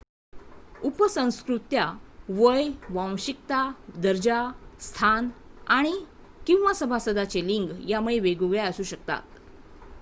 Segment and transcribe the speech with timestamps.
[0.81, 1.83] उपसंस्कृत्या
[2.29, 3.59] वय वांशिकता
[3.97, 4.39] दर्जा
[4.81, 5.29] स्थान
[5.71, 9.39] आणि/किंवा सभासदांचे लिंग यांमुळे वेगवेगळ्या असू शकतात